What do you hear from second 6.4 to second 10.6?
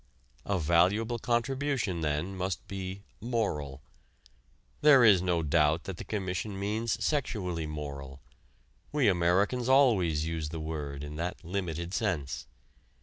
means sexually moral. We Americans always use the